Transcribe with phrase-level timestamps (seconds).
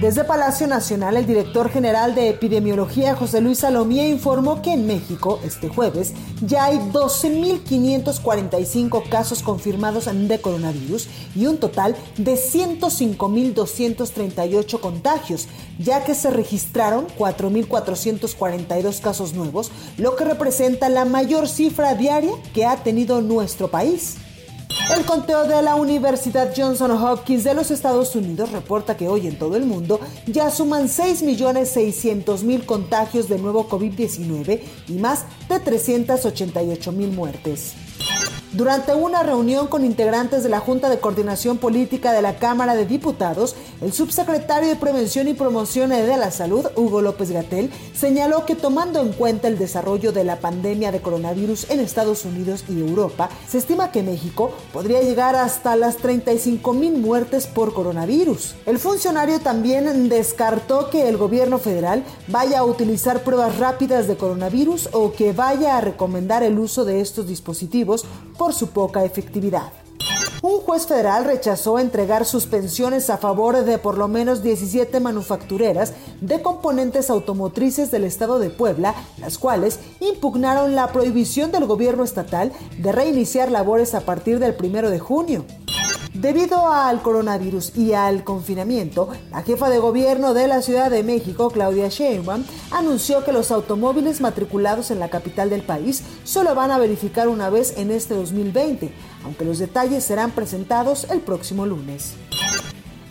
[0.00, 5.38] Desde Palacio Nacional, el director general de epidemiología, José Luis Salomía, informó que en México,
[5.44, 15.46] este jueves, ya hay 12.545 casos confirmados de coronavirus y un total de 105.238 contagios,
[15.78, 22.66] ya que se registraron 4.442 casos nuevos, lo que representa la mayor cifra diaria que
[22.66, 24.16] ha tenido nuestro país.
[24.96, 29.38] El conteo de la Universidad Johnson Hopkins de los Estados Unidos reporta que hoy en
[29.38, 37.72] todo el mundo ya suman 6.600.000 contagios de nuevo COVID-19 y más de 388.000 muertes.
[38.54, 42.86] Durante una reunión con integrantes de la Junta de Coordinación Política de la Cámara de
[42.86, 48.54] Diputados, el subsecretario de Prevención y Promoción de la Salud, Hugo López Gatel, señaló que
[48.54, 53.28] tomando en cuenta el desarrollo de la pandemia de coronavirus en Estados Unidos y Europa,
[53.48, 58.54] se estima que México podría llegar hasta las 35 mil muertes por coronavirus.
[58.66, 64.90] El funcionario también descartó que el gobierno federal vaya a utilizar pruebas rápidas de coronavirus
[64.92, 68.04] o que vaya a recomendar el uso de estos dispositivos
[68.52, 69.72] su poca efectividad.
[70.42, 76.42] Un juez federal rechazó entregar suspensiones a favor de por lo menos 17 manufactureras de
[76.42, 82.92] componentes automotrices del estado de Puebla, las cuales impugnaron la prohibición del gobierno estatal de
[82.92, 85.46] reiniciar labores a partir del primero de junio.
[86.14, 91.50] Debido al coronavirus y al confinamiento, la jefa de gobierno de la Ciudad de México,
[91.50, 96.78] Claudia Sheinbaum, anunció que los automóviles matriculados en la capital del país solo van a
[96.78, 98.92] verificar una vez en este 2020,
[99.24, 102.12] aunque los detalles serán presentados el próximo lunes.